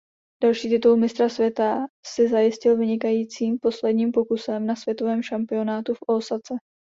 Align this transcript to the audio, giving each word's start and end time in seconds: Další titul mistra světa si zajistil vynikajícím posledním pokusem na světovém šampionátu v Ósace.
Další 0.43 0.69
titul 0.69 0.97
mistra 0.97 1.29
světa 1.29 1.85
si 2.05 2.27
zajistil 2.27 2.77
vynikajícím 2.77 3.59
posledním 3.61 4.11
pokusem 4.11 4.65
na 4.65 4.75
světovém 4.75 5.23
šampionátu 5.23 5.93
v 5.93 5.99
Ósace. 6.07 6.55